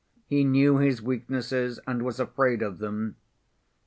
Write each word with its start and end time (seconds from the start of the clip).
He 0.25 0.43
knew 0.43 0.79
his 0.79 0.99
weaknesses 0.99 1.79
and 1.85 2.01
was 2.01 2.19
afraid 2.19 2.63
of 2.63 2.79
them. 2.79 3.17